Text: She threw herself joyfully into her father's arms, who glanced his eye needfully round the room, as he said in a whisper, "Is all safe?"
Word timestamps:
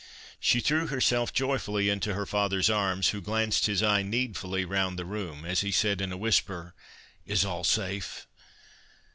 She 0.39 0.61
threw 0.61 0.87
herself 0.87 1.31
joyfully 1.31 1.87
into 1.87 2.15
her 2.15 2.25
father's 2.25 2.71
arms, 2.71 3.09
who 3.09 3.21
glanced 3.21 3.67
his 3.67 3.83
eye 3.83 4.01
needfully 4.01 4.65
round 4.65 4.97
the 4.97 5.05
room, 5.05 5.45
as 5.45 5.61
he 5.61 5.69
said 5.71 6.01
in 6.01 6.11
a 6.11 6.17
whisper, 6.17 6.73
"Is 7.27 7.45
all 7.45 7.63
safe?" 7.63 8.25